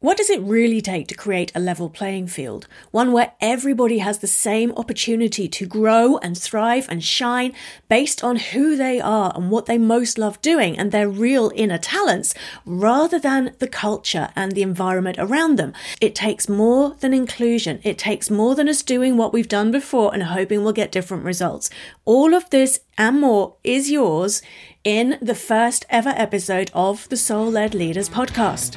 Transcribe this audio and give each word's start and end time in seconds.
What 0.00 0.16
does 0.16 0.30
it 0.30 0.40
really 0.42 0.80
take 0.80 1.08
to 1.08 1.16
create 1.16 1.50
a 1.56 1.60
level 1.60 1.90
playing 1.90 2.28
field? 2.28 2.68
One 2.92 3.10
where 3.10 3.32
everybody 3.40 3.98
has 3.98 4.18
the 4.18 4.28
same 4.28 4.70
opportunity 4.76 5.48
to 5.48 5.66
grow 5.66 6.18
and 6.18 6.38
thrive 6.38 6.86
and 6.88 7.02
shine 7.02 7.52
based 7.88 8.22
on 8.22 8.36
who 8.36 8.76
they 8.76 9.00
are 9.00 9.32
and 9.34 9.50
what 9.50 9.66
they 9.66 9.76
most 9.76 10.16
love 10.16 10.40
doing 10.40 10.78
and 10.78 10.92
their 10.92 11.08
real 11.08 11.50
inner 11.56 11.78
talents 11.78 12.32
rather 12.64 13.18
than 13.18 13.56
the 13.58 13.66
culture 13.66 14.28
and 14.36 14.52
the 14.52 14.62
environment 14.62 15.16
around 15.18 15.56
them. 15.56 15.72
It 16.00 16.14
takes 16.14 16.48
more 16.48 16.94
than 17.00 17.12
inclusion. 17.12 17.80
It 17.82 17.98
takes 17.98 18.30
more 18.30 18.54
than 18.54 18.68
us 18.68 18.84
doing 18.84 19.16
what 19.16 19.32
we've 19.32 19.48
done 19.48 19.72
before 19.72 20.14
and 20.14 20.22
hoping 20.22 20.62
we'll 20.62 20.72
get 20.72 20.92
different 20.92 21.24
results. 21.24 21.70
All 22.04 22.34
of 22.34 22.48
this 22.50 22.78
and 22.96 23.20
more 23.20 23.56
is 23.64 23.90
yours 23.90 24.42
in 24.84 25.18
the 25.20 25.34
first 25.34 25.86
ever 25.90 26.10
episode 26.10 26.70
of 26.72 27.08
the 27.08 27.16
Soul 27.16 27.50
Led 27.50 27.74
Leaders 27.74 28.08
podcast. 28.08 28.76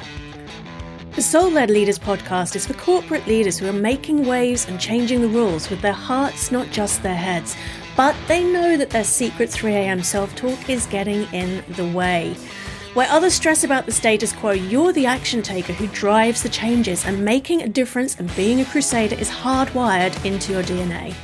The 1.14 1.20
Soul 1.20 1.50
Led 1.50 1.68
Leaders 1.68 1.98
podcast 1.98 2.56
is 2.56 2.66
for 2.66 2.72
corporate 2.72 3.26
leaders 3.26 3.58
who 3.58 3.68
are 3.68 3.72
making 3.74 4.24
waves 4.24 4.66
and 4.66 4.80
changing 4.80 5.20
the 5.20 5.28
rules 5.28 5.68
with 5.68 5.82
their 5.82 5.92
hearts, 5.92 6.50
not 6.50 6.70
just 6.70 7.02
their 7.02 7.14
heads. 7.14 7.54
But 7.98 8.16
they 8.28 8.42
know 8.42 8.78
that 8.78 8.88
their 8.88 9.04
secret 9.04 9.50
3am 9.50 10.02
self 10.02 10.34
talk 10.34 10.70
is 10.70 10.86
getting 10.86 11.24
in 11.34 11.62
the 11.74 11.86
way. 11.88 12.34
Where 12.94 13.10
others 13.10 13.34
stress 13.34 13.62
about 13.62 13.84
the 13.84 13.92
status 13.92 14.32
quo, 14.32 14.52
you're 14.52 14.94
the 14.94 15.04
action 15.04 15.42
taker 15.42 15.74
who 15.74 15.86
drives 15.88 16.42
the 16.42 16.48
changes, 16.48 17.04
and 17.04 17.22
making 17.22 17.60
a 17.60 17.68
difference 17.68 18.18
and 18.18 18.34
being 18.34 18.62
a 18.62 18.64
crusader 18.64 19.16
is 19.16 19.28
hardwired 19.28 20.24
into 20.24 20.52
your 20.54 20.62
DNA. 20.62 21.14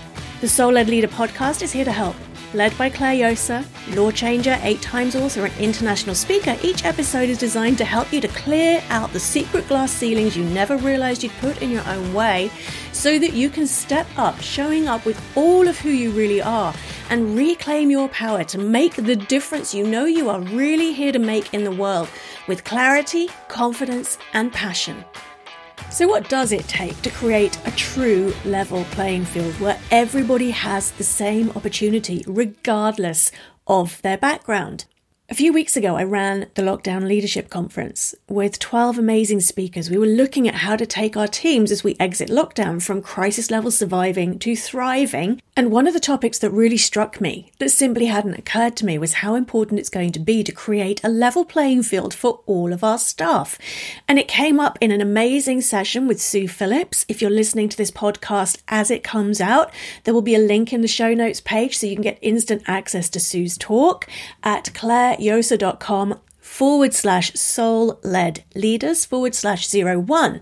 The 0.42 0.48
Soul 0.50 0.72
Led 0.72 0.90
Leader 0.90 1.08
podcast 1.08 1.62
is 1.62 1.72
here 1.72 1.86
to 1.86 1.92
help. 1.92 2.16
Led 2.54 2.76
by 2.78 2.88
Claire 2.88 3.30
Josa, 3.30 3.62
law 3.94 4.10
changer, 4.10 4.58
eight 4.62 4.80
times 4.80 5.14
author, 5.14 5.44
and 5.44 5.54
international 5.58 6.14
speaker, 6.14 6.56
each 6.62 6.86
episode 6.86 7.28
is 7.28 7.36
designed 7.36 7.76
to 7.76 7.84
help 7.84 8.10
you 8.10 8.22
to 8.22 8.28
clear 8.28 8.82
out 8.88 9.12
the 9.12 9.20
secret 9.20 9.68
glass 9.68 9.92
ceilings 9.92 10.34
you 10.34 10.44
never 10.44 10.78
realized 10.78 11.22
you'd 11.22 11.32
put 11.40 11.60
in 11.60 11.70
your 11.70 11.86
own 11.86 12.14
way 12.14 12.50
so 12.92 13.18
that 13.18 13.34
you 13.34 13.50
can 13.50 13.66
step 13.66 14.06
up, 14.16 14.40
showing 14.40 14.88
up 14.88 15.04
with 15.04 15.20
all 15.36 15.68
of 15.68 15.78
who 15.78 15.90
you 15.90 16.10
really 16.12 16.40
are 16.40 16.72
and 17.10 17.36
reclaim 17.36 17.90
your 17.90 18.08
power 18.08 18.42
to 18.44 18.56
make 18.56 18.94
the 18.94 19.16
difference 19.16 19.74
you 19.74 19.86
know 19.86 20.06
you 20.06 20.30
are 20.30 20.40
really 20.40 20.94
here 20.94 21.12
to 21.12 21.18
make 21.18 21.52
in 21.52 21.64
the 21.64 21.70
world 21.70 22.08
with 22.46 22.64
clarity, 22.64 23.28
confidence, 23.48 24.16
and 24.32 24.50
passion. 24.54 25.04
So, 25.90 26.06
what 26.06 26.28
does 26.28 26.52
it 26.52 26.68
take 26.68 27.00
to 27.00 27.10
create 27.10 27.58
a 27.66 27.70
true 27.70 28.34
level 28.44 28.84
playing 28.90 29.24
field 29.24 29.58
where 29.58 29.80
everybody 29.90 30.50
has 30.50 30.90
the 30.92 31.02
same 31.02 31.50
opportunity, 31.50 32.22
regardless 32.26 33.32
of 33.66 34.00
their 34.02 34.18
background? 34.18 34.84
A 35.30 35.34
few 35.34 35.52
weeks 35.52 35.76
ago, 35.76 35.96
I 35.96 36.04
ran 36.04 36.46
the 36.54 36.62
Lockdown 36.62 37.06
Leadership 37.06 37.50
Conference 37.50 38.14
with 38.28 38.58
12 38.58 38.98
amazing 38.98 39.40
speakers. 39.40 39.90
We 39.90 39.98
were 39.98 40.06
looking 40.06 40.46
at 40.46 40.56
how 40.56 40.76
to 40.76 40.86
take 40.86 41.16
our 41.16 41.26
teams 41.26 41.70
as 41.70 41.84
we 41.84 41.96
exit 41.98 42.28
lockdown 42.28 42.82
from 42.82 43.02
crisis 43.02 43.50
level 43.50 43.70
surviving 43.70 44.38
to 44.40 44.56
thriving. 44.56 45.42
And 45.58 45.72
one 45.72 45.88
of 45.88 45.92
the 45.92 45.98
topics 45.98 46.38
that 46.38 46.50
really 46.50 46.76
struck 46.76 47.20
me, 47.20 47.50
that 47.58 47.70
simply 47.70 48.06
hadn't 48.06 48.38
occurred 48.38 48.76
to 48.76 48.86
me, 48.86 48.96
was 48.96 49.14
how 49.14 49.34
important 49.34 49.80
it's 49.80 49.88
going 49.88 50.12
to 50.12 50.20
be 50.20 50.44
to 50.44 50.52
create 50.52 51.02
a 51.02 51.08
level 51.08 51.44
playing 51.44 51.82
field 51.82 52.14
for 52.14 52.42
all 52.46 52.72
of 52.72 52.84
our 52.84 52.96
staff. 52.96 53.58
And 54.06 54.20
it 54.20 54.28
came 54.28 54.60
up 54.60 54.78
in 54.80 54.92
an 54.92 55.00
amazing 55.00 55.62
session 55.62 56.06
with 56.06 56.22
Sue 56.22 56.46
Phillips. 56.46 57.04
If 57.08 57.20
you're 57.20 57.28
listening 57.28 57.68
to 57.70 57.76
this 57.76 57.90
podcast 57.90 58.62
as 58.68 58.88
it 58.88 59.02
comes 59.02 59.40
out, 59.40 59.72
there 60.04 60.14
will 60.14 60.22
be 60.22 60.36
a 60.36 60.38
link 60.38 60.72
in 60.72 60.80
the 60.80 60.86
show 60.86 61.12
notes 61.12 61.40
page 61.40 61.76
so 61.76 61.88
you 61.88 61.96
can 61.96 62.02
get 62.04 62.20
instant 62.22 62.62
access 62.68 63.08
to 63.08 63.18
Sue's 63.18 63.58
talk 63.58 64.06
at 64.44 64.72
Claire 64.74 65.16
josa.com 65.16 66.20
forward 66.38 66.94
slash 66.94 67.32
soul 67.34 67.98
led 68.04 68.44
leaders 68.54 69.04
forward 69.04 69.34
slash 69.34 69.68
zero 69.68 69.98
one. 69.98 70.40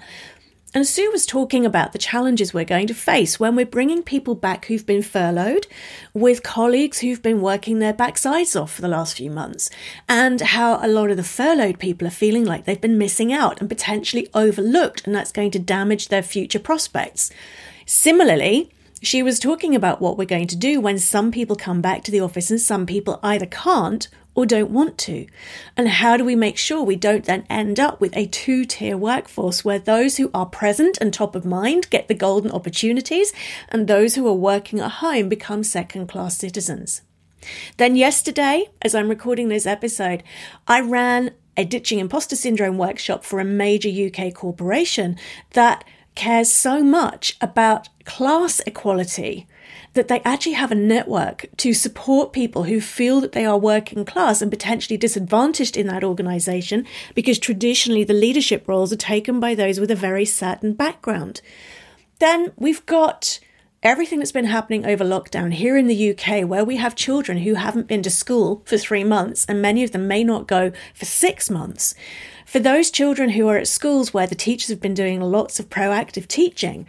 And 0.77 0.87
Sue 0.87 1.11
was 1.11 1.25
talking 1.25 1.65
about 1.65 1.93
the 1.93 1.99
challenges 1.99 2.53
we're 2.53 2.67
going 2.67 2.87
to 2.89 2.95
face 2.95 3.41
when 3.41 3.57
we're 3.57 3.65
bringing 3.65 4.03
people 4.03 4.35
back 4.35 4.67
who've 4.67 4.85
been 4.85 5.01
furloughed 5.01 5.67
with 6.13 6.43
colleagues 6.43 6.99
who've 6.99 7.23
been 7.23 7.41
working 7.41 7.79
their 7.79 7.95
backsides 7.95 8.61
off 8.61 8.75
for 8.75 8.83
the 8.83 8.89
last 8.89 9.17
few 9.17 9.31
months, 9.31 9.71
and 10.07 10.39
how 10.43 10.79
a 10.85 10.87
lot 10.87 11.11
of 11.11 11.17
the 11.17 11.25
furloughed 11.25 11.79
people 11.79 12.07
are 12.07 12.11
feeling 12.11 12.45
like 12.45 12.67
they've 12.67 12.79
been 12.79 12.99
missing 12.99 13.33
out 13.33 13.59
and 13.59 13.71
potentially 13.71 14.29
overlooked, 14.35 15.07
and 15.07 15.17
that's 15.17 15.33
going 15.33 15.51
to 15.53 15.59
damage 15.59 16.09
their 16.09 16.23
future 16.23 16.59
prospects. 16.59 17.31
Similarly, 17.87 18.69
she 19.07 19.23
was 19.23 19.39
talking 19.39 19.75
about 19.75 20.01
what 20.01 20.19
we're 20.19 20.25
going 20.25 20.49
to 20.49 20.57
do 20.57 20.81
when 20.81 20.99
some 20.99 21.31
people 21.31 21.55
come 21.55 21.81
back 21.81 22.03
to 22.05 22.11
the 22.11 22.21
office 22.21 22.51
and 22.51 22.61
some 22.61 22.87
people 22.87 23.21
either 23.23 23.47
can't 23.47 24.09
or 24.35 24.45
don't 24.45 24.71
want 24.71 24.99
to? 24.99 25.27
And 25.77 25.89
how 25.89 26.17
do 26.17 26.25
we 26.25 26.35
make 26.35 26.59
sure 26.59 26.83
we 26.83 26.97
don't 26.97 27.25
then 27.25 27.47
end 27.49 27.79
up 27.79 28.01
with 28.01 28.17
a 28.17 28.27
two 28.27 28.65
tier 28.65 28.97
workforce 28.97 29.65
where 29.65 29.79
those 29.79 30.17
who 30.17 30.31
are 30.35 30.45
present 30.45 30.99
and 31.01 31.15
top 31.15 31.37
of 31.37 31.45
mind 31.45 31.89
get 31.89 32.09
the 32.09 32.15
golden 32.15 32.51
opportunities 32.51 33.33
and 33.69 33.87
those 33.87 34.17
who 34.17 34.27
are 34.27 34.35
working 34.35 34.81
at 34.81 34.91
home 34.91 35.29
become 35.29 35.63
second 35.63 36.09
class 36.09 36.37
citizens? 36.37 37.03
Then, 37.77 37.95
yesterday, 37.95 38.67
as 38.83 38.95
I'm 38.95 39.09
recording 39.09 39.49
this 39.49 39.67
episode, 39.67 40.25
I 40.67 40.81
ran 40.81 41.31
a 41.57 41.65
ditching 41.65 42.01
imposter 42.01 42.35
syndrome 42.35 42.77
workshop 42.77 43.25
for 43.25 43.39
a 43.39 43.45
major 43.45 43.89
UK 43.89 44.35
corporation 44.35 45.17
that 45.53 45.85
cares 46.17 46.53
so 46.53 46.83
much 46.83 47.37
about 47.41 47.89
class 48.05 48.61
equality 48.67 49.47
that 49.93 50.09
they 50.09 50.21
actually 50.21 50.53
have 50.53 50.71
a 50.71 50.77
network 50.77 51.47
to 51.57 51.73
support 51.73 52.33
people 52.33 52.65
who 52.65 52.81
feel 52.81 53.21
that 53.21 53.33
they 53.33 53.45
are 53.45 53.59
working 53.59 54.05
class 54.05 54.43
and 54.43 54.51
potentially 54.51 54.97
disadvantaged 54.97 55.77
in 55.77 55.87
that 55.87 56.05
organization 56.05 56.87
because 57.15 57.39
traditionally 57.39 58.05
the 58.05 58.13
leadership 58.13 58.69
roles 58.69 58.93
are 58.93 58.97
taken 58.97 59.41
by 59.41 59.55
those 59.55 59.81
with 59.81 59.91
a 59.91 59.97
very 59.97 60.25
certain 60.25 60.75
background. 60.75 61.41
Then 62.19 62.53
we've 62.57 62.85
got 62.87 63.41
everything 63.83 64.19
that's 64.19 64.33
been 64.33 64.47
happening 64.47 64.85
over 64.85 65.05
lockdown 65.05 65.53
here 65.53 65.77
in 65.77 65.87
the 65.87 66.11
UK, 66.11 66.47
where 66.47 66.65
we 66.65 66.77
have 66.77 66.95
children 66.95 67.39
who 67.39 67.55
haven't 67.55 67.87
been 67.87 68.03
to 68.03 68.11
school 68.11 68.63
for 68.67 68.77
three 68.77 69.05
months, 69.05 69.45
and 69.49 69.63
many 69.63 69.85
of 69.85 69.93
them 69.93 70.09
may 70.09 70.25
not 70.25 70.47
go 70.47 70.73
for 70.95 71.05
six 71.05 71.49
months. 71.49 71.95
For 72.47 72.61
those 72.61 72.93
children 72.93 73.31
who 73.31 73.49
are 73.49 73.57
at 73.57 73.67
schools 73.67 74.15
where 74.15 74.29
the 74.29 74.37
teachers 74.37 74.69
have 74.69 74.81
been 74.81 74.95
doing 74.95 75.21
lots 75.21 75.59
of 75.59 75.69
proactive 75.69 76.29
teaching, 76.29 76.87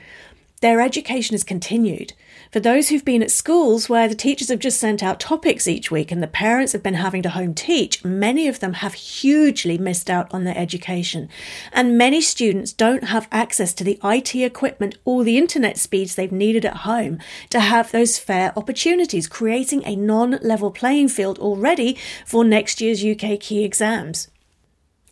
their 0.61 0.79
education 0.81 1.33
has 1.33 1.43
continued. 1.43 2.13
For 2.51 2.59
those 2.59 2.89
who've 2.89 3.03
been 3.03 3.23
at 3.23 3.31
schools 3.31 3.89
where 3.89 4.07
the 4.07 4.13
teachers 4.13 4.49
have 4.49 4.59
just 4.59 4.79
sent 4.79 5.01
out 5.01 5.19
topics 5.19 5.67
each 5.67 5.89
week 5.89 6.11
and 6.11 6.21
the 6.21 6.27
parents 6.27 6.73
have 6.73 6.83
been 6.83 6.93
having 6.93 7.23
to 7.23 7.29
home 7.29 7.55
teach, 7.55 8.05
many 8.05 8.47
of 8.47 8.59
them 8.59 8.73
have 8.73 8.93
hugely 8.93 9.79
missed 9.79 10.11
out 10.11 10.31
on 10.31 10.43
their 10.43 10.55
education. 10.55 11.27
And 11.73 11.97
many 11.97 12.21
students 12.21 12.71
don't 12.71 13.05
have 13.05 13.27
access 13.31 13.73
to 13.73 13.83
the 13.83 13.99
IT 14.03 14.35
equipment 14.35 14.99
or 15.05 15.23
the 15.23 15.39
internet 15.39 15.79
speeds 15.79 16.13
they've 16.13 16.31
needed 16.31 16.65
at 16.65 16.77
home 16.77 17.17
to 17.49 17.61
have 17.61 17.91
those 17.91 18.19
fair 18.19 18.53
opportunities, 18.55 19.27
creating 19.27 19.81
a 19.85 19.95
non 19.95 20.37
level 20.43 20.69
playing 20.69 21.09
field 21.09 21.39
already 21.39 21.97
for 22.27 22.45
next 22.45 22.79
year's 22.79 23.03
UK 23.03 23.39
key 23.39 23.63
exams. 23.63 24.27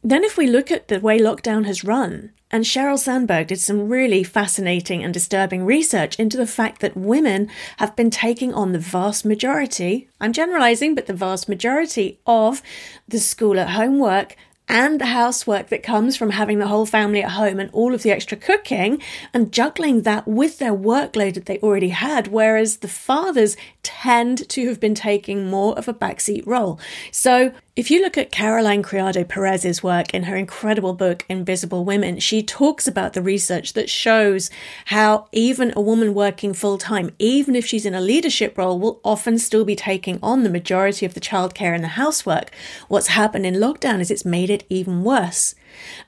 Then, 0.05 0.23
if 0.23 0.37
we 0.37 0.45
look 0.45 0.69
at 0.69 0.87
the 0.87 0.99
way 0.99 1.17
lockdown 1.17 1.65
has 1.65 1.83
run, 1.83 2.31
and 2.51 2.63
Sheryl 2.63 2.99
Sandberg 2.99 3.47
did 3.47 3.59
some 3.59 3.89
really 3.89 4.23
fascinating 4.23 5.03
and 5.03 5.11
disturbing 5.11 5.65
research 5.65 6.19
into 6.19 6.37
the 6.37 6.45
fact 6.45 6.79
that 6.81 6.95
women 6.95 7.49
have 7.77 7.95
been 7.95 8.11
taking 8.11 8.53
on 8.53 8.71
the 8.71 8.77
vast 8.77 9.25
majority, 9.25 10.07
I'm 10.21 10.31
generalizing, 10.31 10.93
but 10.93 11.07
the 11.07 11.13
vast 11.13 11.49
majority 11.49 12.19
of 12.27 12.61
the 13.07 13.17
school 13.17 13.59
at 13.59 13.71
home 13.71 13.97
work 13.97 14.35
and 14.67 15.01
the 15.01 15.07
housework 15.07 15.69
that 15.69 15.81
comes 15.81 16.15
from 16.15 16.29
having 16.31 16.59
the 16.59 16.67
whole 16.67 16.85
family 16.85 17.23
at 17.23 17.31
home 17.31 17.59
and 17.59 17.71
all 17.71 17.95
of 17.95 18.03
the 18.03 18.11
extra 18.11 18.37
cooking 18.37 19.01
and 19.33 19.51
juggling 19.51 20.03
that 20.03 20.27
with 20.27 20.59
their 20.59 20.73
workload 20.73 21.33
that 21.33 21.47
they 21.47 21.57
already 21.59 21.89
had. 21.89 22.27
Whereas 22.27 22.77
the 22.77 22.87
fathers 22.87 23.57
tend 23.81 24.47
to 24.49 24.67
have 24.67 24.79
been 24.79 24.95
taking 24.95 25.49
more 25.49 25.75
of 25.77 25.87
a 25.87 25.93
backseat 25.93 26.45
role. 26.45 26.79
So 27.11 27.53
if 27.75 27.91
you 27.91 28.01
look 28.01 28.17
at 28.17 28.31
Caroline 28.31 28.81
Criado 28.81 29.25
Perez's 29.25 29.83
work 29.83 30.13
in 30.13 30.23
her 30.23 30.37
incredible 30.37 30.93
book, 30.93 31.25
Invisible 31.27 31.83
Women, 31.83 32.21
she 32.21 32.41
talks 32.41 32.87
about 32.87 33.11
the 33.11 33.21
research 33.21 33.73
that 33.73 33.89
shows 33.89 34.49
how 34.85 35.27
even 35.33 35.73
a 35.75 35.81
woman 35.81 36.13
working 36.13 36.53
full 36.53 36.77
time, 36.77 37.13
even 37.19 37.53
if 37.53 37.65
she's 37.65 37.85
in 37.85 37.93
a 37.93 37.99
leadership 37.99 38.57
role, 38.57 38.79
will 38.79 39.01
often 39.03 39.37
still 39.37 39.65
be 39.65 39.75
taking 39.75 40.19
on 40.23 40.43
the 40.43 40.49
majority 40.49 41.05
of 41.05 41.15
the 41.15 41.19
childcare 41.19 41.75
and 41.75 41.83
the 41.83 41.89
housework. 41.89 42.49
What's 42.87 43.07
happened 43.07 43.45
in 43.45 43.55
lockdown 43.55 43.99
is 43.99 44.09
it's 44.09 44.23
made 44.23 44.49
it 44.49 44.65
even 44.69 45.03
worse. 45.03 45.53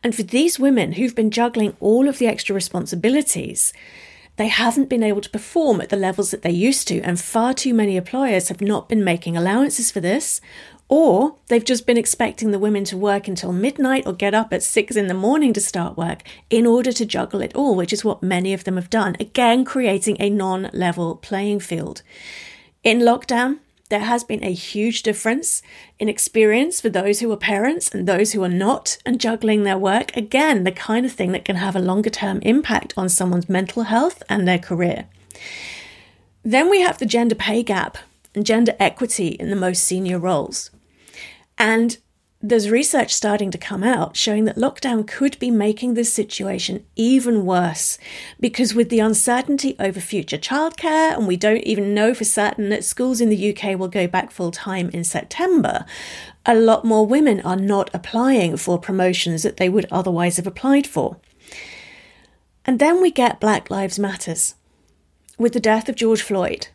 And 0.01 0.15
for 0.15 0.23
these 0.23 0.57
women 0.57 0.93
who've 0.93 1.15
been 1.15 1.31
juggling 1.31 1.75
all 1.81 2.07
of 2.07 2.17
the 2.17 2.27
extra 2.27 2.55
responsibilities, 2.55 3.73
they 4.37 4.47
haven't 4.47 4.87
been 4.87 5.03
able 5.03 5.21
to 5.21 5.29
perform 5.29 5.81
at 5.81 5.89
the 5.89 5.97
levels 5.97 6.31
that 6.31 6.43
they 6.43 6.51
used 6.51 6.87
to, 6.87 7.01
and 7.01 7.19
far 7.19 7.53
too 7.53 7.73
many 7.73 7.97
employers 7.97 8.47
have 8.47 8.61
not 8.61 8.87
been 8.87 9.03
making 9.03 9.35
allowances 9.35 9.91
for 9.91 9.99
this 9.99 10.39
or 10.89 11.35
they've 11.47 11.65
just 11.65 11.85
been 11.85 11.97
expecting 11.97 12.51
the 12.51 12.59
women 12.59 12.83
to 12.85 12.97
work 12.97 13.27
until 13.27 13.51
midnight 13.51 14.05
or 14.05 14.13
get 14.13 14.33
up 14.33 14.53
at 14.53 14.63
six 14.63 14.95
in 14.95 15.07
the 15.07 15.13
morning 15.13 15.51
to 15.53 15.61
start 15.61 15.97
work 15.97 16.23
in 16.49 16.65
order 16.65 16.91
to 16.93 17.05
juggle 17.05 17.41
it 17.41 17.53
all, 17.55 17.75
which 17.75 17.91
is 17.91 18.05
what 18.05 18.23
many 18.23 18.53
of 18.53 18.63
them 18.63 18.75
have 18.75 18.89
done, 18.89 19.15
again, 19.19 19.65
creating 19.65 20.15
a 20.19 20.29
non 20.29 20.69
level 20.73 21.15
playing 21.15 21.59
field. 21.59 22.01
In 22.83 22.99
lockdown, 22.99 23.59
there 23.89 23.99
has 24.01 24.23
been 24.23 24.43
a 24.43 24.53
huge 24.53 25.01
difference 25.01 25.61
in 25.97 26.09
experience 26.09 26.81
for 26.81 26.89
those 26.89 27.19
who 27.19 27.31
are 27.31 27.37
parents 27.37 27.89
and 27.93 28.07
those 28.07 28.33
who 28.33 28.43
are 28.43 28.49
not, 28.49 28.97
and 29.05 29.19
juggling 29.19 29.63
their 29.63 29.77
work. 29.77 30.15
Again, 30.15 30.63
the 30.63 30.71
kind 30.71 31.05
of 31.05 31.11
thing 31.11 31.31
that 31.31 31.45
can 31.45 31.55
have 31.55 31.75
a 31.75 31.79
longer 31.79 32.09
term 32.09 32.39
impact 32.41 32.93
on 32.97 33.07
someone's 33.09 33.49
mental 33.49 33.83
health 33.83 34.23
and 34.29 34.47
their 34.47 34.59
career. 34.59 35.05
Then 36.43 36.69
we 36.69 36.81
have 36.81 36.97
the 36.97 37.05
gender 37.05 37.35
pay 37.35 37.63
gap 37.63 37.97
and 38.35 38.45
gender 38.45 38.73
equity 38.79 39.29
in 39.29 39.49
the 39.49 39.55
most 39.55 39.83
senior 39.83 40.19
roles. 40.19 40.69
And 41.57 41.98
there's 42.39 42.69
research 42.69 43.13
starting 43.13 43.50
to 43.50 43.57
come 43.57 43.83
out 43.83 44.15
showing 44.15 44.45
that 44.45 44.57
lockdown 44.57 45.07
could 45.07 45.39
be 45.39 45.50
making 45.50 45.95
this 45.95 46.13
situation 46.13 46.86
even 46.95 47.45
worse 47.45 47.98
because 48.39 48.75
with 48.75 48.89
the 48.89 49.00
uncertainty 49.00 49.75
over 49.80 50.00
future 50.00 50.38
childcare 50.38 51.18
and 51.18 51.27
we 51.27 51.36
don't 51.36 51.63
even 51.63 51.95
know 51.95 52.13
for 52.13 52.25
certain 52.25 52.69
that 52.69 52.83
schools 52.83 53.19
in 53.19 53.30
the 53.30 53.56
UK 53.56 53.77
will 53.77 53.88
go 53.88 54.06
back 54.06 54.30
full 54.30 54.51
time 54.51 54.92
in 54.92 55.04
September 55.04 55.83
a 56.48 56.56
lot 56.56 56.86
more 56.86 57.06
women 57.06 57.42
are 57.42 57.57
not 57.57 57.89
applying 57.94 58.56
for 58.56 58.80
promotions 58.80 59.44
that 59.44 59.57
they 59.57 59.68
would 59.68 59.86
otherwise 59.92 60.38
have 60.38 60.48
applied 60.48 60.88
for. 60.88 61.18
And 62.65 62.80
then 62.80 63.01
we 63.01 63.12
get 63.12 63.42
Black 63.42 63.69
Lives 63.69 64.00
Matters. 64.00 64.56
With 65.38 65.54
the 65.54 65.59
death 65.59 65.89
of 65.89 65.95
George 65.95 66.21
Floyd 66.21 66.69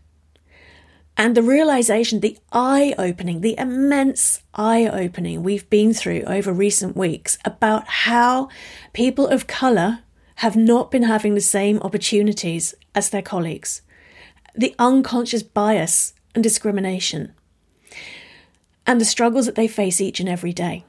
and 1.17 1.37
the 1.37 1.43
realization, 1.43 2.21
the 2.21 2.39
eye 2.53 2.95
opening, 2.99 3.41
the 3.41 3.55
immense 3.59 4.43
eye 4.55 4.87
opening 4.87 5.43
we've 5.43 5.69
been 5.69 5.93
through 5.93 6.23
over 6.23 6.53
recent 6.53 6.97
weeks 6.97 7.39
about 7.45 7.87
how 7.87 8.49
people 8.93 9.27
of 9.27 9.47
colour 9.47 10.01
have 10.37 10.57
not 10.57 10.91
been 10.91 11.05
having 11.05 11.35
the 11.35 11.41
same 11.41 11.79
opportunities 11.81 12.75
as 12.95 13.11
their 13.11 13.23
colleagues, 13.23 13.83
the 14.55 14.75
unconscious 14.79 15.43
bias 15.43 16.15
and 16.35 16.43
discrimination, 16.43 17.35
and 18.87 19.01
the 19.01 19.05
struggles 19.05 19.47
that 19.47 19.55
they 19.55 19.69
face 19.69 20.01
each 20.01 20.19
and 20.19 20.29
every 20.29 20.53
day. 20.53 20.85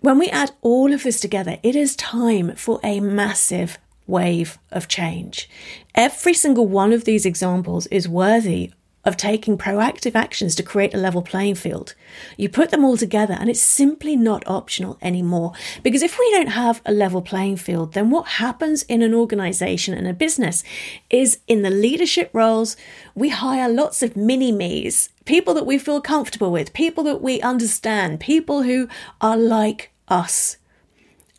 When 0.00 0.18
we 0.18 0.28
add 0.30 0.52
all 0.62 0.92
of 0.92 1.02
this 1.02 1.20
together, 1.20 1.58
it 1.62 1.76
is 1.76 1.94
time 1.96 2.54
for 2.56 2.80
a 2.82 3.00
massive 3.00 3.78
wave 4.06 4.58
of 4.70 4.88
change. 4.88 5.48
Every 5.94 6.34
single 6.34 6.66
one 6.66 6.92
of 6.92 7.04
these 7.04 7.26
examples 7.26 7.86
is 7.88 8.08
worthy 8.08 8.72
of 9.04 9.16
taking 9.16 9.58
proactive 9.58 10.14
actions 10.14 10.54
to 10.54 10.62
create 10.62 10.94
a 10.94 10.98
level 10.98 11.22
playing 11.22 11.56
field. 11.56 11.94
You 12.36 12.48
put 12.48 12.70
them 12.70 12.84
all 12.84 12.96
together 12.96 13.36
and 13.38 13.50
it's 13.50 13.60
simply 13.60 14.14
not 14.14 14.46
optional 14.46 14.98
anymore. 15.02 15.52
Because 15.82 16.02
if 16.02 16.18
we 16.18 16.30
don't 16.30 16.48
have 16.48 16.80
a 16.86 16.92
level 16.92 17.20
playing 17.20 17.56
field, 17.56 17.94
then 17.94 18.10
what 18.10 18.28
happens 18.28 18.84
in 18.84 19.02
an 19.02 19.14
organization 19.14 19.94
and 19.94 20.06
a 20.06 20.12
business 20.12 20.62
is 21.10 21.40
in 21.48 21.62
the 21.62 21.70
leadership 21.70 22.30
roles, 22.32 22.76
we 23.14 23.30
hire 23.30 23.68
lots 23.68 24.02
of 24.02 24.16
mini 24.16 24.52
me's, 24.52 25.08
people 25.24 25.54
that 25.54 25.66
we 25.66 25.78
feel 25.78 26.00
comfortable 26.00 26.52
with, 26.52 26.72
people 26.72 27.02
that 27.04 27.22
we 27.22 27.40
understand, 27.40 28.20
people 28.20 28.62
who 28.62 28.88
are 29.20 29.36
like 29.36 29.90
us. 30.08 30.58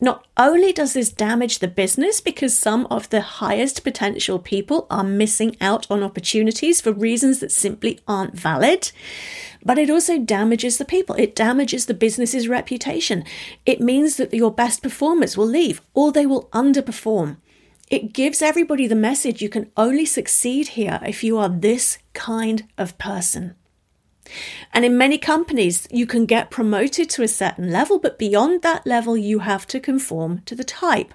Not 0.04 0.28
only 0.36 0.74
does 0.74 0.92
this 0.92 1.14
damage 1.14 1.60
the 1.60 1.68
business 1.70 2.20
because 2.20 2.60
some 2.60 2.88
of 2.88 3.10
the 3.10 3.22
highest 3.22 3.86
potential 3.86 4.38
people 4.38 4.86
are 4.90 5.02
missing 5.02 5.56
out 5.62 5.90
on 5.90 6.04
opportunities 6.04 6.82
for 6.82 6.92
reasons 6.92 7.40
that 7.40 7.54
simply 7.54 8.02
aren't 8.06 8.38
valid, 8.38 8.92
but 9.64 9.78
it 9.78 9.90
also 9.90 10.20
damages 10.20 10.78
the 10.78 10.84
people. 10.84 11.16
It 11.16 11.38
damages 11.38 11.86
the 11.86 11.94
business's 11.94 12.50
reputation. 12.50 13.24
It 13.66 13.80
means 13.80 14.18
that 14.18 14.34
your 14.34 14.52
best 14.52 14.84
performers 14.84 15.38
will 15.38 15.48
leave 15.48 15.82
or 15.94 16.12
they 16.12 16.26
will 16.26 16.50
underperform. 16.52 17.38
It 17.90 18.12
gives 18.12 18.42
everybody 18.42 18.88
the 18.88 18.96
message 18.96 19.42
you 19.42 19.48
can 19.48 19.72
only 19.78 20.06
succeed 20.06 20.70
here 20.80 21.00
if 21.08 21.24
you 21.24 21.38
are 21.38 21.48
this 21.48 21.98
kind 22.12 22.68
of 22.78 22.98
person. 22.98 23.56
And 24.74 24.86
in 24.86 24.98
many 24.98 25.18
companies, 25.18 25.88
you 25.92 26.06
can 26.06 26.25
get 26.25 26.52
promoted 26.52 27.10
to 27.12 27.24
a 27.24 27.28
certain 27.28 27.72
level, 27.72 28.00
but 28.00 28.20
beyond 28.20 28.62
that 28.62 28.86
level, 28.88 29.18
you 29.18 29.40
have 29.40 29.68
to 29.68 29.80
conform 29.80 30.42
to 30.46 30.56
the 30.56 30.64
type. 30.64 31.14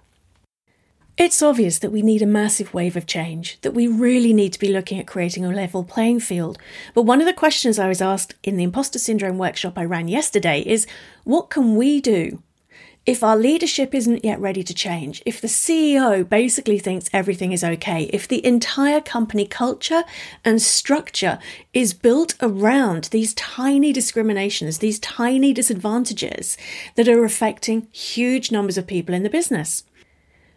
It's 1.16 1.43
obvious 1.43 1.81
that 1.81 1.90
we 1.90 2.02
need 2.02 2.22
a 2.22 2.26
massive 2.26 2.72
wave 2.72 2.96
of 2.96 3.05
change, 3.05 3.60
that 3.62 3.75
we 3.75 3.88
really 3.88 4.32
need 4.32 4.52
to 4.52 4.58
be 4.60 4.72
looking 4.72 5.00
at 5.00 5.08
creating 5.08 5.44
a 5.44 5.50
level 5.50 5.82
playing 5.82 6.20
field. 6.20 6.58
But 6.94 7.02
one 7.02 7.20
of 7.20 7.26
the 7.26 7.32
questions 7.32 7.76
I 7.76 7.88
was 7.88 8.00
asked 8.00 8.37
in 8.44 8.56
the 8.56 8.62
imposter 8.62 9.00
syndrome 9.00 9.37
workshop 9.37 9.76
I 9.76 9.84
ran 9.84 10.06
yesterday 10.06 10.60
is 10.60 10.87
what 11.25 11.50
can 11.50 11.75
we 11.75 12.00
do 12.00 12.40
if 13.08 13.25
our 13.25 13.38
leadership 13.38 13.94
isn't 13.94 14.22
yet 14.22 14.38
ready 14.38 14.62
to 14.62 14.75
change, 14.75 15.22
if 15.25 15.40
the 15.40 15.49
CEO 15.49 16.28
basically 16.28 16.78
thinks 16.78 17.08
everything 17.10 17.52
is 17.52 17.64
okay, 17.64 18.02
if 18.12 18.28
the 18.28 18.44
entire 18.44 19.00
company 19.00 19.46
culture 19.46 20.05
and 20.44 20.60
structure 20.60 21.38
is 21.72 21.94
built 21.94 22.34
around 22.43 23.05
these 23.05 23.32
tiny 23.32 23.94
discriminations, 23.94 24.76
these 24.76 24.99
tiny 24.99 25.55
disadvantages 25.55 26.58
that 26.96 27.08
are 27.08 27.25
affecting 27.25 27.88
huge 27.93 28.52
numbers 28.52 28.76
of 28.76 28.87
people 28.87 29.14
in 29.14 29.22
the 29.22 29.31
business. 29.31 29.84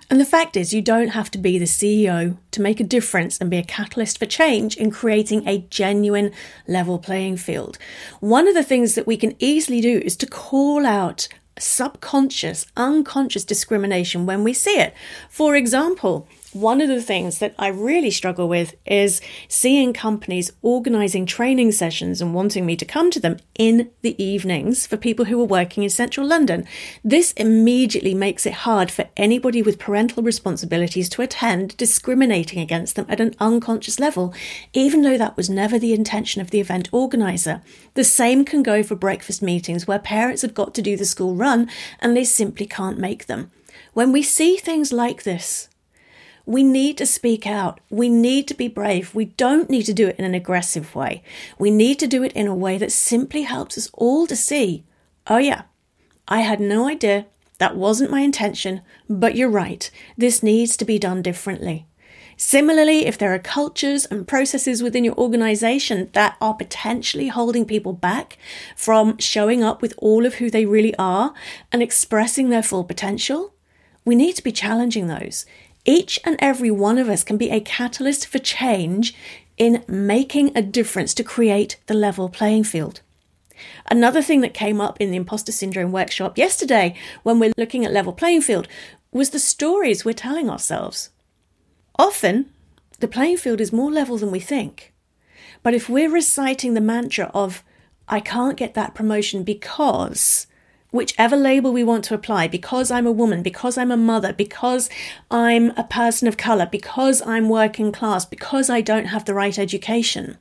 And 0.09 0.19
the 0.19 0.25
fact 0.25 0.57
is, 0.57 0.73
you 0.73 0.81
don't 0.81 1.11
have 1.11 1.31
to 1.31 1.37
be 1.37 1.57
the 1.57 1.63
CEO 1.63 2.37
to 2.51 2.61
make 2.61 2.81
a 2.81 2.83
difference 2.83 3.37
and 3.37 3.49
be 3.49 3.59
a 3.59 3.63
catalyst 3.63 4.19
for 4.19 4.25
change 4.25 4.75
in 4.75 4.91
creating 4.91 5.47
a 5.47 5.59
genuine 5.69 6.33
level 6.67 6.99
playing 6.99 7.37
field. 7.37 7.77
One 8.19 8.45
of 8.45 8.53
the 8.53 8.61
things 8.61 8.95
that 8.95 9.07
we 9.07 9.15
can 9.15 9.37
easily 9.39 9.79
do 9.79 9.99
is 9.99 10.17
to 10.17 10.27
call 10.27 10.85
out 10.85 11.29
subconscious, 11.61 12.65
unconscious 12.75 13.43
discrimination 13.43 14.25
when 14.25 14.43
we 14.43 14.53
see 14.53 14.79
it. 14.79 14.93
For 15.29 15.55
example, 15.55 16.27
one 16.53 16.81
of 16.81 16.89
the 16.89 17.01
things 17.01 17.39
that 17.39 17.55
I 17.57 17.67
really 17.67 18.11
struggle 18.11 18.49
with 18.49 18.75
is 18.85 19.21
seeing 19.47 19.93
companies 19.93 20.51
organizing 20.61 21.25
training 21.25 21.71
sessions 21.71 22.21
and 22.21 22.33
wanting 22.33 22.65
me 22.65 22.75
to 22.75 22.85
come 22.85 23.09
to 23.11 23.19
them 23.19 23.37
in 23.55 23.89
the 24.01 24.21
evenings 24.21 24.85
for 24.85 24.97
people 24.97 25.25
who 25.25 25.39
are 25.41 25.45
working 25.45 25.83
in 25.83 25.89
central 25.89 26.27
London. 26.27 26.65
This 27.03 27.31
immediately 27.33 28.13
makes 28.13 28.45
it 28.45 28.53
hard 28.53 28.91
for 28.91 29.09
anybody 29.15 29.61
with 29.61 29.79
parental 29.79 30.23
responsibilities 30.23 31.07
to 31.09 31.21
attend, 31.21 31.77
discriminating 31.77 32.59
against 32.59 32.95
them 32.95 33.05
at 33.07 33.21
an 33.21 33.35
unconscious 33.39 33.99
level, 33.99 34.33
even 34.73 35.01
though 35.01 35.17
that 35.17 35.37
was 35.37 35.49
never 35.49 35.79
the 35.79 35.93
intention 35.93 36.41
of 36.41 36.51
the 36.51 36.59
event 36.59 36.89
organizer. 36.91 37.61
The 37.93 38.03
same 38.03 38.45
can 38.45 38.63
go 38.63 38.83
for 38.83 38.95
breakfast 38.95 39.41
meetings 39.41 39.87
where 39.87 39.99
parents 39.99 40.41
have 40.41 40.53
got 40.53 40.73
to 40.75 40.81
do 40.81 40.97
the 40.97 41.05
school 41.05 41.35
run 41.35 41.69
and 41.99 42.15
they 42.15 42.23
simply 42.23 42.65
can't 42.65 42.97
make 42.97 43.27
them. 43.27 43.51
When 43.93 44.11
we 44.11 44.21
see 44.21 44.57
things 44.57 44.91
like 44.93 45.23
this, 45.23 45.69
we 46.45 46.63
need 46.63 46.97
to 46.97 47.05
speak 47.05 47.45
out. 47.45 47.79
We 47.89 48.09
need 48.09 48.47
to 48.47 48.53
be 48.53 48.67
brave. 48.67 49.13
We 49.13 49.25
don't 49.25 49.69
need 49.69 49.83
to 49.83 49.93
do 49.93 50.07
it 50.07 50.15
in 50.17 50.25
an 50.25 50.33
aggressive 50.33 50.95
way. 50.95 51.23
We 51.57 51.71
need 51.71 51.99
to 51.99 52.07
do 52.07 52.23
it 52.23 52.33
in 52.33 52.47
a 52.47 52.55
way 52.55 52.77
that 52.77 52.91
simply 52.91 53.43
helps 53.43 53.77
us 53.77 53.89
all 53.93 54.27
to 54.27 54.35
see 54.35 54.83
oh, 55.29 55.37
yeah, 55.37 55.61
I 56.27 56.41
had 56.41 56.59
no 56.59 56.87
idea. 56.87 57.27
That 57.59 57.77
wasn't 57.77 58.11
my 58.11 58.21
intention, 58.21 58.81
but 59.07 59.35
you're 59.35 59.49
right. 59.49 59.89
This 60.17 60.41
needs 60.41 60.75
to 60.77 60.85
be 60.85 60.97
done 60.97 61.21
differently. 61.21 61.85
Similarly, 62.35 63.05
if 63.05 63.19
there 63.19 63.33
are 63.35 63.39
cultures 63.39 64.05
and 64.05 64.27
processes 64.27 64.81
within 64.81 65.03
your 65.03 65.13
organization 65.13 66.09
that 66.13 66.37
are 66.41 66.55
potentially 66.55 67.27
holding 67.27 67.65
people 67.65 67.93
back 67.93 68.39
from 68.75 69.17
showing 69.19 69.63
up 69.63 69.81
with 69.81 69.93
all 69.99 70.25
of 70.25 70.35
who 70.35 70.49
they 70.49 70.65
really 70.65 70.95
are 70.97 71.35
and 71.71 71.83
expressing 71.83 72.49
their 72.49 72.63
full 72.63 72.83
potential, 72.83 73.53
we 74.03 74.15
need 74.15 74.35
to 74.37 74.43
be 74.43 74.51
challenging 74.51 75.05
those. 75.05 75.45
Each 75.85 76.19
and 76.23 76.35
every 76.39 76.71
one 76.71 76.97
of 76.97 77.09
us 77.09 77.23
can 77.23 77.37
be 77.37 77.49
a 77.49 77.59
catalyst 77.59 78.27
for 78.27 78.39
change 78.39 79.15
in 79.57 79.83
making 79.87 80.55
a 80.55 80.61
difference 80.61 81.13
to 81.15 81.23
create 81.23 81.77
the 81.87 81.93
level 81.93 82.29
playing 82.29 82.63
field. 82.63 83.01
Another 83.89 84.21
thing 84.21 84.41
that 84.41 84.53
came 84.53 84.81
up 84.81 84.99
in 84.99 85.11
the 85.11 85.17
imposter 85.17 85.51
syndrome 85.51 85.91
workshop 85.91 86.37
yesterday 86.37 86.95
when 87.23 87.39
we're 87.39 87.53
looking 87.57 87.85
at 87.85 87.91
level 87.91 88.13
playing 88.13 88.41
field 88.41 88.67
was 89.11 89.31
the 89.31 89.39
stories 89.39 90.05
we're 90.05 90.13
telling 90.13 90.49
ourselves. 90.49 91.09
Often, 91.97 92.51
the 92.99 93.07
playing 93.07 93.37
field 93.37 93.61
is 93.61 93.73
more 93.73 93.91
level 93.91 94.17
than 94.17 94.31
we 94.31 94.39
think. 94.39 94.93
But 95.63 95.73
if 95.73 95.89
we're 95.89 96.09
reciting 96.09 96.73
the 96.73 96.81
mantra 96.81 97.29
of, 97.33 97.63
I 98.07 98.19
can't 98.19 98.57
get 98.57 98.73
that 98.73 98.95
promotion 98.95 99.43
because 99.43 100.47
whichever 100.91 101.35
label 101.35 101.71
we 101.71 101.83
want 101.83 102.03
to 102.05 102.13
apply, 102.13 102.47
because 102.47 102.91
I'm 102.91 103.07
a 103.07 103.11
woman, 103.11 103.41
because 103.41 103.77
I'm 103.77 103.91
a 103.91 103.97
mother, 103.97 104.33
because 104.33 104.89
I'm 105.29 105.71
a 105.71 105.83
person 105.83 106.27
of 106.27 106.37
colour, 106.37 106.65
because 106.65 107.21
I'm 107.25 107.49
working 107.49 107.91
class, 107.91 108.25
because 108.25 108.69
I 108.69 108.81
don't 108.81 109.05
have 109.05 109.25
the 109.25 109.33
right 109.33 109.57
education. 109.57 110.37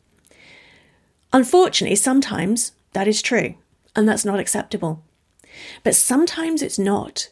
Unfortunately, 1.32 1.96
sometimes 1.96 2.72
that 2.92 3.06
is 3.06 3.22
true, 3.22 3.54
and 3.94 4.08
that's 4.08 4.24
not 4.24 4.40
acceptable. 4.40 5.02
But 5.84 5.94
sometimes 5.94 6.62
it's 6.62 6.78
not. 6.78 7.28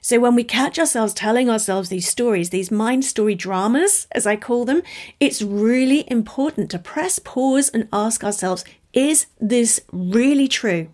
So 0.00 0.20
when 0.20 0.36
we 0.36 0.44
catch 0.44 0.78
ourselves 0.78 1.12
telling 1.12 1.50
ourselves 1.50 1.88
these 1.88 2.08
stories, 2.08 2.50
these 2.50 2.70
mind 2.70 3.04
story 3.04 3.34
dramas, 3.34 4.06
as 4.12 4.24
I 4.24 4.36
call 4.36 4.64
them, 4.64 4.82
it's 5.18 5.42
really 5.42 6.08
important 6.08 6.70
to 6.70 6.78
press 6.78 7.18
pause 7.18 7.68
and 7.68 7.88
ask 7.92 8.22
ourselves, 8.22 8.64
is 8.92 9.26
this 9.40 9.80
really 9.90 10.46
true? 10.46 10.88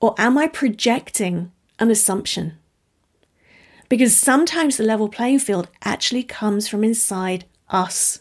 Or 0.00 0.14
am 0.18 0.38
I 0.38 0.48
projecting 0.48 1.52
an 1.78 1.90
assumption? 1.90 2.58
Because 3.88 4.16
sometimes 4.16 4.76
the 4.76 4.84
level 4.84 5.08
playing 5.08 5.40
field 5.40 5.68
actually 5.84 6.22
comes 6.22 6.68
from 6.68 6.82
inside 6.82 7.44
us. 7.68 8.20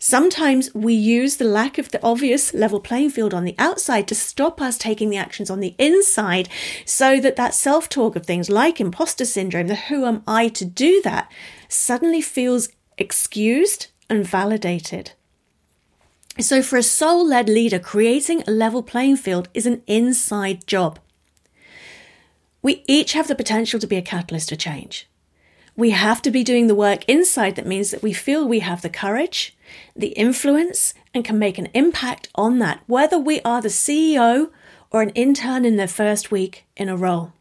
Sometimes 0.00 0.72
we 0.74 0.94
use 0.94 1.36
the 1.36 1.44
lack 1.44 1.76
of 1.76 1.90
the 1.90 2.02
obvious 2.04 2.54
level 2.54 2.78
playing 2.78 3.10
field 3.10 3.34
on 3.34 3.44
the 3.44 3.56
outside 3.58 4.06
to 4.08 4.14
stop 4.14 4.60
us 4.60 4.78
taking 4.78 5.10
the 5.10 5.16
actions 5.16 5.50
on 5.50 5.58
the 5.58 5.74
inside 5.76 6.48
so 6.84 7.18
that 7.18 7.34
that 7.34 7.52
self 7.52 7.88
talk 7.88 8.14
of 8.14 8.24
things 8.24 8.48
like 8.48 8.80
imposter 8.80 9.24
syndrome, 9.24 9.66
the 9.66 9.74
who 9.74 10.04
am 10.04 10.22
I 10.26 10.48
to 10.50 10.64
do 10.64 11.02
that, 11.02 11.30
suddenly 11.68 12.20
feels 12.20 12.68
excused 12.96 13.88
and 14.08 14.24
validated. 14.24 15.12
So, 16.40 16.62
for 16.62 16.76
a 16.76 16.84
soul 16.84 17.26
led 17.26 17.48
leader, 17.48 17.80
creating 17.80 18.44
a 18.46 18.52
level 18.52 18.80
playing 18.80 19.16
field 19.16 19.48
is 19.54 19.66
an 19.66 19.82
inside 19.88 20.68
job. 20.68 21.00
We 22.62 22.84
each 22.86 23.14
have 23.14 23.26
the 23.26 23.34
potential 23.34 23.80
to 23.80 23.88
be 23.88 23.96
a 23.96 24.02
catalyst 24.02 24.50
for 24.50 24.56
change. 24.56 25.08
We 25.74 25.90
have 25.90 26.22
to 26.22 26.30
be 26.30 26.44
doing 26.44 26.68
the 26.68 26.76
work 26.76 27.04
inside 27.08 27.56
that 27.56 27.66
means 27.66 27.90
that 27.90 28.04
we 28.04 28.12
feel 28.12 28.46
we 28.46 28.60
have 28.60 28.82
the 28.82 28.88
courage, 28.88 29.56
the 29.96 30.08
influence, 30.08 30.94
and 31.12 31.24
can 31.24 31.40
make 31.40 31.58
an 31.58 31.70
impact 31.74 32.28
on 32.36 32.60
that, 32.60 32.82
whether 32.86 33.18
we 33.18 33.40
are 33.40 33.60
the 33.60 33.68
CEO 33.68 34.50
or 34.92 35.02
an 35.02 35.10
intern 35.10 35.64
in 35.64 35.76
their 35.76 35.88
first 35.88 36.30
week 36.30 36.64
in 36.76 36.88
a 36.88 36.96
role. 36.96 37.32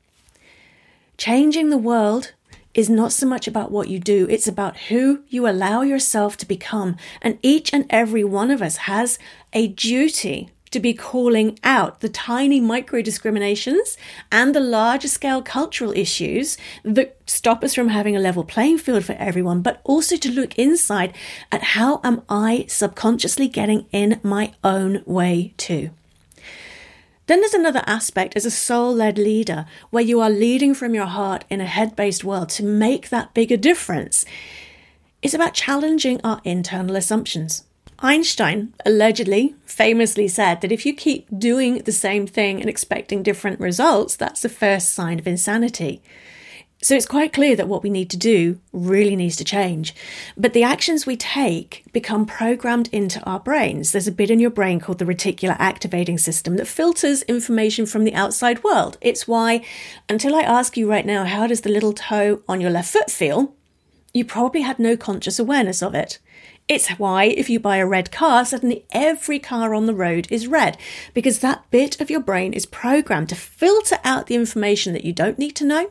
Changing 1.20 1.70
the 1.70 1.77
world 1.77 2.34
is 2.77 2.89
not 2.89 3.12
so 3.12 3.25
much 3.25 3.48
about 3.48 3.72
what 3.72 3.89
you 3.89 4.00
do, 4.00 4.27
it's 4.29 4.48
about 4.48 4.77
who 4.88 5.24
you 5.27 5.50
allow 5.50 5.81
yourself 5.81 6.38
to 6.38 6.46
become. 6.46 6.96
And 7.22 7.39
each 7.41 7.74
and 7.74 7.86
every 7.89 8.24
one 8.24 8.51
of 8.51 8.62
us 8.62 8.77
has 8.77 9.17
a 9.51 9.67
duty 9.67 10.51
to 10.69 10.79
be 10.79 10.93
calling 10.93 11.57
out 11.63 12.01
the 12.01 12.10
tiny 12.10 12.60
micro 12.60 13.01
discriminations 13.01 13.98
and 14.31 14.53
the 14.53 14.60
larger 14.60 15.07
scale 15.07 15.41
cultural 15.41 15.91
issues 15.93 16.55
that 16.84 17.17
stop 17.25 17.63
us 17.63 17.74
from 17.74 17.88
having 17.88 18.15
a 18.15 18.19
level 18.19 18.43
playing 18.43 18.77
field 18.77 19.03
for 19.03 19.13
everyone, 19.13 19.62
but 19.62 19.81
also 19.84 20.15
to 20.15 20.31
look 20.31 20.57
inside 20.60 21.15
at 21.51 21.63
how 21.63 22.00
am 22.03 22.22
I 22.29 22.65
subconsciously 22.67 23.48
getting 23.48 23.88
in 23.91 24.19
my 24.22 24.53
own 24.63 25.01
way 25.05 25.53
too. 25.57 25.89
Then 27.27 27.41
there's 27.41 27.53
another 27.53 27.84
aspect 27.86 28.36
as 28.36 28.46
a 28.46 28.51
soul 28.51 28.96
led 28.96 29.17
leader 29.17 29.65
where 29.89 30.03
you 30.03 30.19
are 30.22 30.29
leading 30.29 30.74
from 30.74 30.96
your 30.96 31.05
heart 31.05 31.46
in 31.50 31.62
a 31.62 31.65
head 31.65 31.96
based 31.96 32.24
world 32.24 32.50
to 32.50 32.63
make 32.63 33.10
that 33.10 33.34
bigger 33.34 33.57
difference. 33.57 34.25
It's 35.22 35.34
about 35.34 35.53
challenging 35.53 36.22
our 36.24 36.41
internal 36.43 36.96
assumptions. 36.96 37.63
Einstein 38.00 38.74
allegedly, 38.86 39.55
famously 39.65 40.27
said 40.27 40.62
that 40.62 40.72
if 40.72 40.86
you 40.86 40.93
keep 40.93 41.27
doing 41.38 41.79
the 41.79 41.91
same 41.91 42.27
thing 42.27 42.62
and 42.62 42.69
expecting 42.69 43.24
different 43.24 43.60
results, 43.60 44.15
that's 44.15 44.41
the 44.41 44.50
first 44.50 44.93
sign 44.93 45.19
of 45.19 45.27
insanity. 45.27 46.01
So 46.79 46.96
it's 46.96 47.07
quite 47.07 47.34
clear 47.34 47.55
that 47.55 47.67
what 47.67 47.81
we 47.81 47.89
need 47.89 48.10
to 48.12 48.17
do 48.17 48.60
really 48.72 49.15
needs 49.15 49.36
to 49.38 49.43
change. 49.43 49.96
But 50.38 50.53
the 50.53 50.62
actions 50.62 51.07
we 51.07 51.17
take 51.17 51.84
become 51.91 52.27
programmed 52.27 52.88
into 52.91 53.19
our 53.24 53.39
brains. 53.39 53.91
There's 53.91 54.07
a 54.07 54.12
bit 54.12 54.29
in 54.29 54.39
your 54.39 54.51
brain 54.51 54.79
called 54.79 55.00
the 55.00 55.05
reticular 55.05 55.55
activating 55.57 56.19
system 56.19 56.55
that 56.57 56.67
filters 56.67 57.24
information 57.24 57.88
from 57.88 58.03
the 58.03 58.13
outside 58.13 58.63
world. 58.63 59.00
It's 59.01 59.27
why, 59.27 59.65
until 60.07 60.36
I 60.36 60.41
ask 60.41 60.77
you 60.77 60.88
right 60.88 61.05
now, 61.05 61.25
how 61.25 61.48
does 61.48 61.62
the 61.62 61.72
little 61.72 61.93
toe 61.93 62.43
on 62.48 62.62
your 62.62 62.72
left 62.72 62.93
foot 62.93 63.10
feel? 63.10 63.55
You 64.13 64.24
probably 64.24 64.62
had 64.62 64.77
no 64.77 64.96
conscious 64.96 65.39
awareness 65.39 65.81
of 65.81 65.96
it. 65.96 66.19
It's 66.67 66.89
why, 66.91 67.24
if 67.24 67.50
you 67.50 67.60
buy 67.60 67.77
a 67.77 67.88
red 67.88 68.12
car, 68.12 68.46
suddenly 68.46 68.86
every 68.91 69.39
car 69.39 69.74
on 69.74 69.88
the 69.88 69.96
road 69.96 70.27
is 70.29 70.48
red, 70.48 70.77
because 71.15 71.39
that 71.39 71.65
bit 71.72 72.00
of 72.00 72.12
your 72.12 72.19
brain 72.19 72.53
is 72.53 72.65
programmed 72.65 73.29
to 73.29 73.36
filter 73.36 73.98
out 74.03 74.27
the 74.27 74.36
information 74.36 74.93
that 74.93 75.05
you 75.05 75.13
don't 75.13 75.39
need 75.39 75.55
to 75.55 75.65
know 75.65 75.89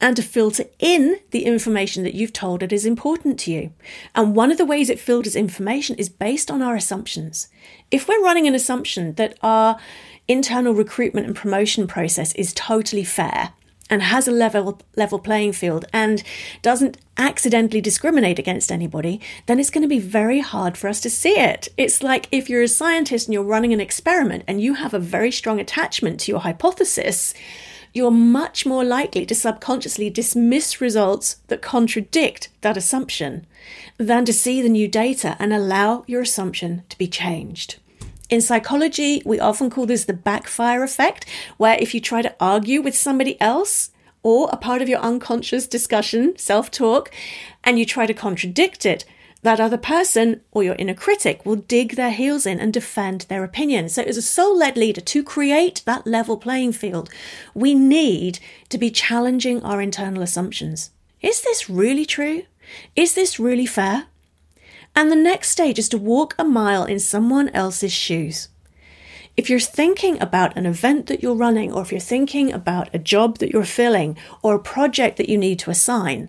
and 0.00 0.16
to 0.16 0.22
filter 0.22 0.64
in 0.78 1.18
the 1.30 1.44
information 1.44 2.02
that 2.04 2.14
you've 2.14 2.32
told 2.32 2.62
it 2.62 2.72
is 2.72 2.86
important 2.86 3.38
to 3.40 3.50
you. 3.50 3.72
And 4.14 4.36
one 4.36 4.50
of 4.50 4.58
the 4.58 4.66
ways 4.66 4.90
it 4.90 5.00
filters 5.00 5.36
information 5.36 5.96
is 5.96 6.08
based 6.08 6.50
on 6.50 6.62
our 6.62 6.76
assumptions. 6.76 7.48
If 7.90 8.08
we're 8.08 8.22
running 8.22 8.46
an 8.46 8.54
assumption 8.54 9.14
that 9.14 9.38
our 9.42 9.78
internal 10.26 10.74
recruitment 10.74 11.26
and 11.26 11.36
promotion 11.36 11.86
process 11.86 12.32
is 12.34 12.52
totally 12.52 13.04
fair, 13.04 13.52
and 13.90 14.02
has 14.02 14.28
a 14.28 14.32
level 14.32 14.80
level 14.96 15.18
playing 15.18 15.52
field 15.52 15.84
and 15.92 16.22
doesn't 16.62 16.98
accidentally 17.16 17.80
discriminate 17.80 18.38
against 18.38 18.70
anybody, 18.70 19.20
then 19.46 19.58
it's 19.58 19.70
going 19.70 19.82
to 19.82 19.88
be 19.88 19.98
very 19.98 20.40
hard 20.40 20.76
for 20.76 20.88
us 20.88 21.00
to 21.00 21.10
see 21.10 21.38
it. 21.38 21.68
It's 21.76 22.02
like 22.02 22.28
if 22.30 22.48
you're 22.48 22.62
a 22.62 22.68
scientist 22.68 23.26
and 23.26 23.34
you're 23.34 23.42
running 23.42 23.72
an 23.72 23.80
experiment 23.80 24.44
and 24.46 24.60
you 24.60 24.74
have 24.74 24.94
a 24.94 24.98
very 24.98 25.32
strong 25.32 25.58
attachment 25.58 26.20
to 26.20 26.32
your 26.32 26.40
hypothesis, 26.40 27.34
you're 27.98 28.10
much 28.12 28.64
more 28.64 28.84
likely 28.84 29.26
to 29.26 29.34
subconsciously 29.34 30.08
dismiss 30.08 30.80
results 30.80 31.36
that 31.48 31.60
contradict 31.60 32.48
that 32.60 32.76
assumption 32.76 33.44
than 33.98 34.24
to 34.24 34.32
see 34.32 34.62
the 34.62 34.68
new 34.68 34.86
data 34.86 35.36
and 35.40 35.52
allow 35.52 36.04
your 36.06 36.22
assumption 36.22 36.84
to 36.88 36.96
be 36.96 37.08
changed. 37.08 37.76
In 38.30 38.40
psychology, 38.40 39.20
we 39.26 39.40
often 39.40 39.68
call 39.68 39.84
this 39.84 40.04
the 40.04 40.12
backfire 40.12 40.84
effect, 40.84 41.26
where 41.56 41.76
if 41.80 41.92
you 41.94 42.00
try 42.00 42.22
to 42.22 42.34
argue 42.38 42.80
with 42.80 42.96
somebody 42.96 43.40
else 43.40 43.90
or 44.22 44.48
a 44.52 44.56
part 44.56 44.80
of 44.80 44.88
your 44.88 45.00
unconscious 45.00 45.66
discussion, 45.66 46.38
self 46.38 46.70
talk, 46.70 47.10
and 47.64 47.78
you 47.78 47.84
try 47.84 48.06
to 48.06 48.14
contradict 48.14 48.86
it, 48.86 49.04
that 49.42 49.60
other 49.60 49.78
person 49.78 50.40
or 50.50 50.64
your 50.64 50.74
inner 50.74 50.94
critic 50.94 51.46
will 51.46 51.56
dig 51.56 51.94
their 51.94 52.10
heels 52.10 52.44
in 52.44 52.58
and 52.58 52.72
defend 52.72 53.22
their 53.22 53.44
opinion. 53.44 53.88
So, 53.88 54.02
as 54.02 54.16
a 54.16 54.22
soul 54.22 54.56
led 54.58 54.76
leader, 54.76 55.00
to 55.00 55.22
create 55.22 55.82
that 55.86 56.06
level 56.06 56.36
playing 56.36 56.72
field, 56.72 57.08
we 57.54 57.74
need 57.74 58.40
to 58.68 58.78
be 58.78 58.90
challenging 58.90 59.62
our 59.62 59.80
internal 59.80 60.22
assumptions. 60.22 60.90
Is 61.20 61.42
this 61.42 61.70
really 61.70 62.04
true? 62.04 62.42
Is 62.96 63.14
this 63.14 63.38
really 63.38 63.66
fair? 63.66 64.06
And 64.94 65.10
the 65.10 65.16
next 65.16 65.50
stage 65.50 65.78
is 65.78 65.88
to 65.90 65.98
walk 65.98 66.34
a 66.38 66.44
mile 66.44 66.84
in 66.84 66.98
someone 66.98 67.48
else's 67.50 67.92
shoes. 67.92 68.48
If 69.36 69.48
you're 69.48 69.60
thinking 69.60 70.20
about 70.20 70.56
an 70.56 70.66
event 70.66 71.06
that 71.06 71.22
you're 71.22 71.36
running, 71.36 71.72
or 71.72 71.82
if 71.82 71.92
you're 71.92 72.00
thinking 72.00 72.52
about 72.52 72.92
a 72.92 72.98
job 72.98 73.38
that 73.38 73.50
you're 73.50 73.64
filling, 73.64 74.16
or 74.42 74.56
a 74.56 74.60
project 74.60 75.16
that 75.16 75.28
you 75.28 75.38
need 75.38 75.60
to 75.60 75.70
assign, 75.70 76.28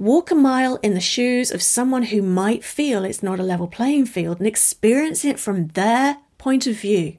walk 0.00 0.30
a 0.30 0.34
mile 0.34 0.76
in 0.82 0.94
the 0.94 1.00
shoes 1.00 1.50
of 1.50 1.62
someone 1.62 2.04
who 2.04 2.22
might 2.22 2.64
feel 2.64 3.04
it's 3.04 3.22
not 3.22 3.38
a 3.38 3.42
level 3.42 3.68
playing 3.68 4.06
field 4.06 4.38
and 4.38 4.46
experience 4.46 5.26
it 5.26 5.38
from 5.38 5.68
their 5.68 6.16
point 6.38 6.66
of 6.66 6.74
view. 6.74 7.18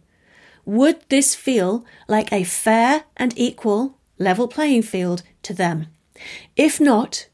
Would 0.65 0.99
this 1.07 1.35
feel 1.35 1.85
like 2.07 2.33
a 2.33 2.43
fair 2.43 3.03
and 3.15 3.37
equal 3.37 3.99
level 4.17 4.47
playing 4.47 4.81
field 4.81 5.21
to 5.43 5.53
them? 5.53 5.87
If 6.55 6.81
not, 6.81 7.27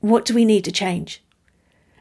what 0.00 0.26
do 0.26 0.34
we 0.34 0.44
need 0.44 0.64
to 0.64 0.72
change? 0.72 1.22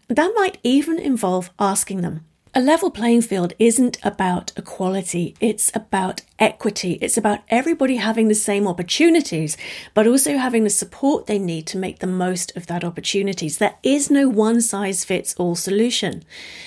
That 0.10 0.34
might 0.36 0.58
even 0.62 1.00
involve 1.00 1.51
asking 1.58 2.01
them. 2.01 2.25
A 2.56 2.62
level 2.62 2.89
playing 2.89 3.22
field 3.22 3.53
isn't 3.60 4.00
about 4.03 4.53
equality, 4.58 5.36
it's 5.39 5.72
about 5.75 6.22
equity. 6.39 6.94
It's 7.00 7.15
about 7.15 7.41
everybody 7.50 7.98
having 7.98 8.27
the 8.27 8.34
same 8.34 8.68
opportunities, 8.68 9.56
but 9.94 10.08
also 10.08 10.38
having 10.38 10.63
the 10.63 10.72
support 10.72 11.27
they 11.27 11.38
need 11.38 11.68
to 11.68 11.77
make 11.77 12.00
the 12.00 12.08
most 12.08 12.56
of 12.58 12.65
that 12.65 12.84
opportunities. 12.84 13.60
There 13.60 13.75
is 13.84 14.10
no 14.10 14.27
one 14.27 14.62
size 14.62 15.06
fits 15.06 15.36
all 15.36 15.56
solution. 15.56 16.24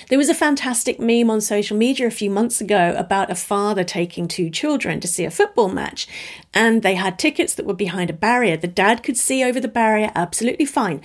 There 0.07 0.17
was 0.17 0.29
a 0.29 0.33
fantastic 0.33 1.01
meme 1.01 1.29
on 1.29 1.41
social 1.41 1.75
media 1.75 2.07
a 2.07 2.11
few 2.11 2.29
months 2.29 2.61
ago 2.61 2.93
about 2.95 3.29
a 3.29 3.35
father 3.35 3.83
taking 3.83 4.29
two 4.29 4.49
children 4.49 5.01
to 5.01 5.07
see 5.07 5.25
a 5.25 5.31
football 5.31 5.67
match, 5.67 6.07
and 6.53 6.81
they 6.81 6.95
had 6.95 7.19
tickets 7.19 7.55
that 7.55 7.65
were 7.65 7.73
behind 7.73 8.09
a 8.09 8.13
barrier. 8.13 8.55
The 8.55 8.67
dad 8.67 9.03
could 9.03 9.17
see 9.17 9.43
over 9.43 9.59
the 9.59 9.67
barrier 9.67 10.13
absolutely 10.15 10.65
fine. 10.65 11.01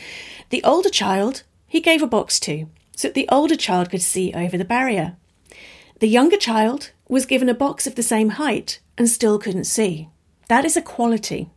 The 0.50 0.62
older 0.62 0.90
child 0.90 1.42
he 1.66 1.80
gave 1.80 2.00
a 2.00 2.06
box 2.06 2.38
to, 2.40 2.66
so 2.98 3.06
that 3.06 3.14
the 3.14 3.28
older 3.30 3.54
child 3.54 3.90
could 3.90 4.02
see 4.02 4.32
over 4.34 4.58
the 4.58 4.64
barrier. 4.64 5.16
The 6.00 6.08
younger 6.08 6.36
child 6.36 6.90
was 7.08 7.26
given 7.26 7.48
a 7.48 7.54
box 7.54 7.86
of 7.86 7.94
the 7.94 8.02
same 8.02 8.30
height 8.30 8.80
and 8.98 9.08
still 9.08 9.38
couldn't 9.38 9.64
see. 9.64 10.08
That 10.48 10.64
is 10.64 10.76
equality. 10.76 11.48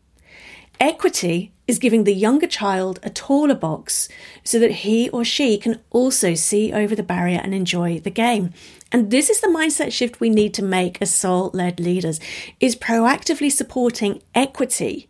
Equity 0.79 1.51
is 1.67 1.79
giving 1.79 2.03
the 2.03 2.13
younger 2.13 2.45
child 2.45 2.99
a 3.01 3.09
taller 3.09 3.55
box 3.55 4.07
so 4.43 4.59
that 4.59 4.83
he 4.85 5.09
or 5.09 5.25
she 5.25 5.57
can 5.57 5.79
also 5.89 6.35
see 6.35 6.71
over 6.71 6.95
the 6.95 7.01
barrier 7.01 7.41
and 7.43 7.55
enjoy 7.55 7.99
the 7.99 8.11
game. 8.11 8.53
And 8.91 9.09
this 9.09 9.27
is 9.27 9.41
the 9.41 9.47
mindset 9.47 9.91
shift 9.91 10.19
we 10.19 10.29
need 10.29 10.53
to 10.53 10.63
make 10.63 11.01
as 11.01 11.11
soul-led 11.11 11.79
leaders 11.79 12.19
is 12.59 12.75
proactively 12.75 13.51
supporting 13.51 14.21
equity 14.35 15.09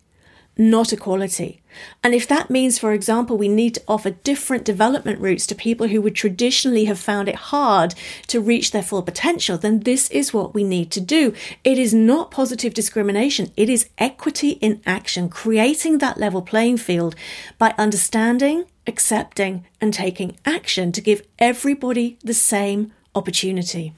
not 0.58 0.94
equality. 0.94 1.61
And 2.04 2.14
if 2.14 2.28
that 2.28 2.50
means, 2.50 2.80
for 2.80 2.94
example, 2.94 3.38
we 3.38 3.48
need 3.48 3.76
to 3.76 3.84
offer 3.88 4.12
different 4.12 4.66
development 4.66 5.20
routes 5.20 5.48
to 5.48 5.56
people 5.56 5.88
who 5.88 6.02
would 6.02 6.16
traditionally 6.16 6.86
have 6.86 7.00
found 7.00 7.30
it 7.30 7.36
hard 7.36 7.94
to 8.28 8.42
reach 8.42 8.72
their 8.72 8.84
full 8.84 9.02
potential, 9.02 9.58
then 9.58 9.82
this 9.82 10.10
is 10.12 10.34
what 10.34 10.54
we 10.54 10.64
need 10.64 10.92
to 10.92 11.02
do. 11.02 11.34
It 11.64 11.78
is 11.78 11.94
not 11.94 12.32
positive 12.32 12.74
discrimination, 12.74 13.52
it 13.56 13.70
is 13.70 13.90
equity 13.98 14.52
in 14.52 14.82
action, 14.86 15.30
creating 15.30 15.98
that 15.98 16.18
level 16.18 16.42
playing 16.42 16.78
field 16.78 17.16
by 17.58 17.74
understanding, 17.78 18.66
accepting, 18.88 19.66
and 19.80 19.94
taking 19.94 20.38
action 20.46 20.92
to 20.92 21.02
give 21.02 21.26
everybody 21.40 22.18
the 22.24 22.34
same 22.34 22.92
opportunity. 23.16 23.94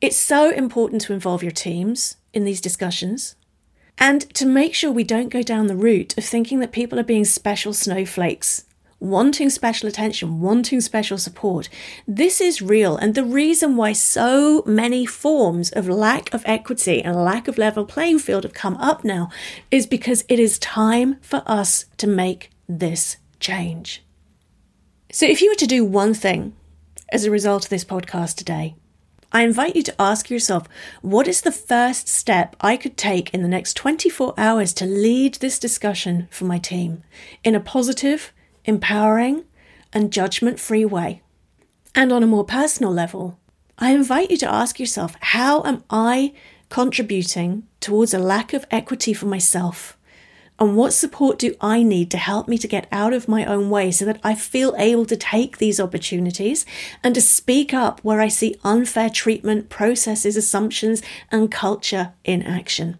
It's 0.00 0.16
so 0.16 0.50
important 0.50 1.02
to 1.02 1.12
involve 1.12 1.42
your 1.42 1.52
teams 1.52 2.16
in 2.32 2.44
these 2.44 2.60
discussions 2.60 3.36
and 4.02 4.28
to 4.34 4.44
make 4.44 4.74
sure 4.74 4.90
we 4.90 5.04
don't 5.04 5.28
go 5.28 5.42
down 5.42 5.68
the 5.68 5.76
route 5.76 6.18
of 6.18 6.24
thinking 6.24 6.58
that 6.58 6.72
people 6.72 6.98
are 6.98 7.04
being 7.04 7.24
special 7.24 7.72
snowflakes 7.72 8.64
wanting 8.98 9.50
special 9.50 9.88
attention, 9.88 10.40
wanting 10.40 10.80
special 10.80 11.18
support. 11.18 11.68
This 12.06 12.40
is 12.40 12.62
real. 12.62 12.96
And 12.96 13.16
the 13.16 13.24
reason 13.24 13.76
why 13.76 13.94
so 13.94 14.62
many 14.64 15.04
forms 15.06 15.72
of 15.72 15.88
lack 15.88 16.32
of 16.32 16.44
equity 16.46 17.02
and 17.02 17.16
lack 17.16 17.48
of 17.48 17.58
level 17.58 17.84
playing 17.84 18.20
field 18.20 18.44
have 18.44 18.54
come 18.54 18.76
up 18.76 19.02
now 19.02 19.28
is 19.72 19.88
because 19.88 20.24
it 20.28 20.38
is 20.38 20.56
time 20.60 21.16
for 21.20 21.42
us 21.46 21.86
to 21.96 22.06
make 22.06 22.50
this 22.68 23.16
change. 23.40 24.04
So, 25.10 25.26
if 25.26 25.42
you 25.42 25.50
were 25.50 25.56
to 25.56 25.66
do 25.66 25.84
one 25.84 26.14
thing 26.14 26.54
as 27.10 27.24
a 27.24 27.30
result 27.30 27.64
of 27.64 27.70
this 27.70 27.84
podcast 27.84 28.36
today, 28.36 28.76
I 29.34 29.42
invite 29.42 29.74
you 29.74 29.82
to 29.84 30.00
ask 30.00 30.28
yourself 30.28 30.68
what 31.00 31.26
is 31.26 31.40
the 31.40 31.52
first 31.52 32.06
step 32.06 32.54
I 32.60 32.76
could 32.76 32.98
take 32.98 33.32
in 33.32 33.40
the 33.40 33.48
next 33.48 33.74
24 33.74 34.34
hours 34.36 34.74
to 34.74 34.84
lead 34.84 35.36
this 35.36 35.58
discussion 35.58 36.28
for 36.30 36.44
my 36.44 36.58
team 36.58 37.02
in 37.42 37.54
a 37.54 37.60
positive, 37.60 38.32
empowering, 38.66 39.44
and 39.90 40.12
judgment 40.12 40.60
free 40.60 40.84
way? 40.84 41.22
And 41.94 42.12
on 42.12 42.22
a 42.22 42.26
more 42.26 42.44
personal 42.44 42.92
level, 42.92 43.38
I 43.78 43.92
invite 43.92 44.30
you 44.30 44.36
to 44.38 44.52
ask 44.52 44.78
yourself 44.78 45.16
how 45.20 45.62
am 45.64 45.82
I 45.88 46.34
contributing 46.68 47.66
towards 47.80 48.12
a 48.12 48.18
lack 48.18 48.52
of 48.52 48.66
equity 48.70 49.14
for 49.14 49.26
myself? 49.26 49.96
And 50.58 50.76
what 50.76 50.92
support 50.92 51.38
do 51.38 51.54
I 51.60 51.82
need 51.82 52.10
to 52.12 52.18
help 52.18 52.46
me 52.46 52.56
to 52.58 52.68
get 52.68 52.86
out 52.92 53.12
of 53.12 53.28
my 53.28 53.44
own 53.44 53.68
way 53.68 53.90
so 53.90 54.04
that 54.04 54.20
I 54.22 54.34
feel 54.34 54.74
able 54.78 55.06
to 55.06 55.16
take 55.16 55.58
these 55.58 55.80
opportunities 55.80 56.64
and 57.02 57.14
to 57.14 57.20
speak 57.20 57.74
up 57.74 58.00
where 58.04 58.20
I 58.20 58.28
see 58.28 58.60
unfair 58.62 59.10
treatment, 59.10 59.70
processes, 59.70 60.36
assumptions, 60.36 61.02
and 61.30 61.50
culture 61.50 62.12
in 62.24 62.42
action? 62.42 62.98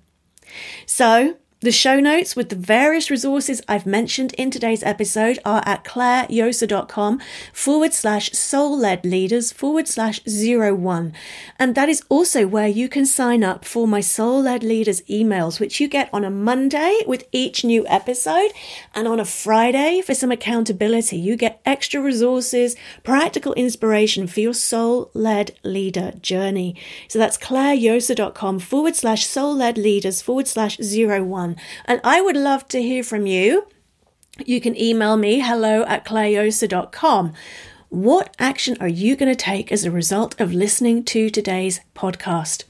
So, 0.87 1.37
the 1.63 1.71
show 1.71 2.01
notes 2.01 2.35
with 2.35 2.49
the 2.49 2.57
various 2.57 3.09
resources 3.09 3.63
I've 3.69 3.87
mentioned 3.87 4.35
in 4.35 4.51
today's 4.51 4.83
episode 4.83 5.39
are 5.45 5.63
at 5.65 5.85
clairejosa.com 5.85 7.21
forward 7.53 7.95
slash 7.95 8.33
soul 8.33 8.77
led 8.77 9.05
leaders 9.05 9.53
forward 9.53 9.87
slash 9.87 10.21
zero 10.29 10.75
one. 10.75 11.13
And 11.61 11.77
that 11.77 11.89
is 11.89 12.03
also 12.09 12.49
where 12.49 12.67
you 12.67 12.89
can 12.89 13.07
sign 13.07 13.45
up 13.45 13.65
for 13.65 13.87
my 13.87 14.01
soul 14.01 14.43
led 14.43 14.65
leaders 14.65 15.03
emails, 15.03 15.61
which 15.61 15.79
you 15.79 15.87
get 15.87 16.11
on 16.13 16.25
a 16.25 16.31
Monday 16.31 16.99
with 17.07 17.29
each 17.31 17.65
new 17.65 17.87
episode 17.87 18.51
and 18.93 19.07
on 19.07 19.21
a 19.21 19.25
Friday 19.25 20.03
for 20.05 20.15
some 20.15 20.33
accountability. 20.33 21.17
You 21.17 21.37
get 21.37 21.63
extra 21.65 22.01
resources, 22.01 22.75
practical 23.05 23.55
inspiration 23.55 24.27
for 24.27 24.41
your 24.41 24.55
soul 24.55 25.13
led 25.15 25.57
leader 25.63 26.13
journey. 26.21 26.75
So 27.07 27.21
that's 27.21 27.39
clairejosa.com 27.39 28.59
forward 28.59 28.97
slash 28.97 29.25
soul 29.27 29.55
led 29.55 29.79
leaders 29.79 30.21
forward 30.21 30.49
slash 30.49 30.77
zero 30.79 31.23
one. 31.23 31.52
And 31.85 32.01
I 32.05 32.21
would 32.21 32.37
love 32.37 32.69
to 32.69 32.83
hear 32.83 33.03
from 33.03 33.27
you. 33.27 33.67
You 34.45 34.61
can 34.61 34.81
email 34.81 35.17
me 35.17 35.41
hello 35.41 35.83
at 35.85 36.05
clairejosa.com. 36.05 37.35
What 37.91 38.35
action 38.39 38.77
are 38.81 38.89
you 38.89 39.17
going 39.17 39.31
to 39.31 39.37
take 39.37 39.71
as 39.71 39.85
a 39.85 39.91
result 39.91 40.41
of 40.41 40.55
listening 40.55 41.05
to 41.05 41.29
today's 41.29 41.81
podcast? 41.95 42.65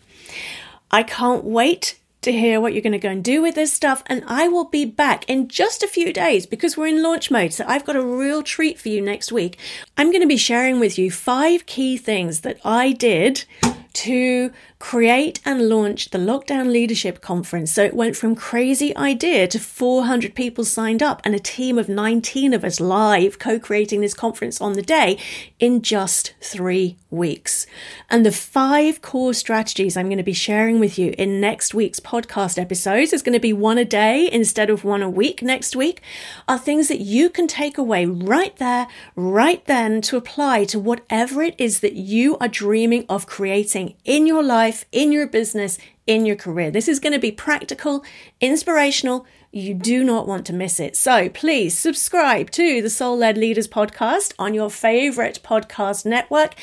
I 0.90 1.04
can't 1.04 1.44
wait 1.44 2.00
to 2.22 2.32
hear 2.32 2.60
what 2.60 2.72
you're 2.72 2.82
going 2.82 2.92
to 2.92 2.98
go 2.98 3.10
and 3.10 3.22
do 3.22 3.42
with 3.42 3.54
this 3.54 3.72
stuff. 3.72 4.02
And 4.06 4.24
I 4.26 4.48
will 4.48 4.64
be 4.64 4.84
back 4.84 5.28
in 5.28 5.48
just 5.48 5.82
a 5.82 5.88
few 5.88 6.12
days 6.12 6.46
because 6.46 6.76
we're 6.76 6.86
in 6.86 7.02
launch 7.02 7.30
mode. 7.30 7.52
So 7.52 7.64
I've 7.66 7.84
got 7.84 7.96
a 7.96 8.02
real 8.02 8.42
treat 8.42 8.80
for 8.80 8.88
you 8.88 9.00
next 9.00 9.32
week. 9.32 9.58
I'm 9.96 10.10
going 10.10 10.22
to 10.22 10.28
be 10.28 10.36
sharing 10.36 10.80
with 10.80 10.98
you 10.98 11.10
five 11.10 11.66
key 11.66 11.96
things 11.96 12.40
that 12.40 12.58
I 12.64 12.92
did 12.92 13.44
to 13.94 14.52
create 14.78 15.40
and 15.44 15.68
launch 15.68 16.10
the 16.10 16.18
Lockdown 16.18 16.70
Leadership 16.72 17.20
Conference. 17.20 17.72
So 17.72 17.84
it 17.84 17.94
went 17.94 18.16
from 18.16 18.34
crazy 18.34 18.96
idea 18.96 19.46
to 19.48 19.58
400 19.58 20.34
people 20.34 20.64
signed 20.64 21.02
up 21.02 21.20
and 21.24 21.34
a 21.34 21.38
team 21.38 21.78
of 21.78 21.88
19 21.88 22.54
of 22.54 22.64
us 22.64 22.80
live 22.80 23.38
co 23.38 23.58
creating 23.58 24.00
this 24.00 24.14
conference 24.14 24.60
on 24.60 24.74
the 24.74 24.82
day 24.82 25.18
in 25.58 25.82
just 25.82 26.34
three 26.40 26.96
weeks. 27.12 27.66
And 28.10 28.24
the 28.24 28.32
five 28.32 29.02
core 29.02 29.34
strategies 29.34 29.96
I'm 29.96 30.06
going 30.06 30.16
to 30.16 30.24
be 30.24 30.32
sharing 30.32 30.80
with 30.80 30.98
you 30.98 31.14
in 31.18 31.40
next 31.40 31.74
week's 31.74 32.00
podcast 32.00 32.58
episodes 32.58 33.12
is 33.12 33.22
going 33.22 33.34
to 33.34 33.40
be 33.40 33.52
one 33.52 33.78
a 33.78 33.84
day 33.84 34.28
instead 34.32 34.70
of 34.70 34.84
one 34.84 35.02
a 35.02 35.10
week 35.10 35.42
next 35.42 35.76
week 35.76 36.00
are 36.48 36.58
things 36.58 36.88
that 36.88 37.00
you 37.00 37.28
can 37.30 37.46
take 37.46 37.78
away 37.78 38.06
right 38.06 38.56
there, 38.56 38.88
right 39.14 39.64
then 39.66 40.00
to 40.02 40.16
apply 40.16 40.64
to 40.64 40.80
whatever 40.80 41.42
it 41.42 41.54
is 41.58 41.80
that 41.80 41.94
you 41.94 42.36
are 42.38 42.48
dreaming 42.48 43.04
of 43.08 43.26
creating 43.26 43.94
in 44.04 44.26
your 44.26 44.42
life, 44.42 44.84
in 44.90 45.12
your 45.12 45.26
business, 45.26 45.78
in 46.06 46.26
your 46.26 46.36
career. 46.36 46.70
This 46.70 46.88
is 46.88 46.98
going 46.98 47.12
to 47.12 47.18
be 47.18 47.30
practical, 47.30 48.04
inspirational, 48.40 49.26
you 49.52 49.74
do 49.74 50.02
not 50.02 50.26
want 50.26 50.46
to 50.46 50.52
miss 50.54 50.80
it. 50.80 50.96
So 50.96 51.28
please 51.28 51.78
subscribe 51.78 52.50
to 52.52 52.80
the 52.80 52.88
Soul 52.88 53.18
Led 53.18 53.36
Leaders 53.36 53.68
podcast 53.68 54.32
on 54.38 54.54
your 54.54 54.70
favorite 54.70 55.40
podcast 55.44 56.06
network. 56.06 56.54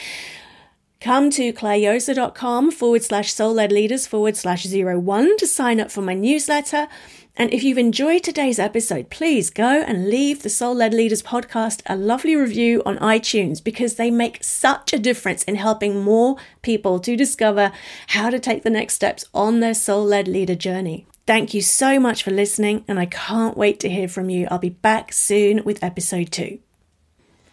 Come 1.02 1.30
to 1.32 1.54
clairejosa.com 1.54 2.72
forward 2.72 3.04
slash 3.04 3.34
soul 3.34 3.54
led 3.54 3.72
leaders 3.72 4.06
forward 4.06 4.36
slash 4.36 4.64
zero 4.64 5.00
one 5.00 5.38
to 5.38 5.48
sign 5.48 5.80
up 5.80 5.92
for 5.92 6.02
my 6.02 6.14
newsletter. 6.14 6.90
And 7.38 7.54
if 7.54 7.64
you've 7.64 7.78
enjoyed 7.78 8.22
today's 8.22 8.60
episode, 8.60 9.10
please 9.10 9.50
go 9.50 9.64
and 9.64 10.10
leave 10.10 10.44
the 10.44 10.50
Soul 10.50 10.76
Led 10.76 10.94
Leaders 10.94 11.24
podcast 11.24 11.82
a 11.86 11.96
lovely 11.96 12.36
review 12.36 12.84
on 12.86 12.98
iTunes 12.98 13.64
because 13.64 13.96
they 13.96 14.12
make 14.12 14.44
such 14.44 14.92
a 14.92 15.00
difference 15.00 15.44
in 15.44 15.56
helping 15.56 16.02
more 16.02 16.36
people 16.64 17.00
to 17.00 17.16
discover 17.16 17.72
how 18.08 18.30
to 18.30 18.38
take 18.38 18.64
the 18.64 18.70
next 18.70 18.96
steps 18.96 19.24
on 19.34 19.62
their 19.62 19.74
soul 19.74 20.04
led 20.04 20.28
leader 20.28 20.56
journey. 20.56 21.08
Thank 21.26 21.54
you 21.54 21.62
so 21.62 21.98
much 21.98 22.24
for 22.24 22.32
listening, 22.32 22.84
and 22.90 23.00
I 23.00 23.06
can't 23.06 23.56
wait 23.56 23.80
to 23.82 23.90
hear 23.90 24.10
from 24.10 24.30
you. 24.30 24.50
I'll 24.52 24.60
be 24.60 24.70
back 24.70 25.14
soon 25.14 25.64
with 25.64 25.82
episode 25.82 26.34
two. 26.34 26.60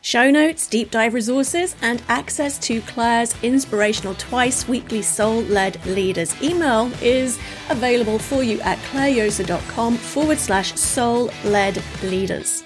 Show 0.06 0.30
notes, 0.30 0.68
deep 0.68 0.92
dive 0.92 1.14
resources, 1.14 1.74
and 1.82 2.00
access 2.08 2.60
to 2.60 2.80
Claire's 2.82 3.34
inspirational 3.42 4.14
twice 4.14 4.68
weekly 4.68 5.02
soul 5.02 5.40
led 5.42 5.84
leaders 5.84 6.32
email 6.40 6.92
is 7.02 7.40
available 7.70 8.20
for 8.20 8.44
you 8.44 8.60
at 8.60 8.78
clairejosa.com 8.92 9.96
forward 9.96 10.38
slash 10.38 10.74
soul 10.74 11.32
led 11.42 11.82
leaders. 12.04 12.65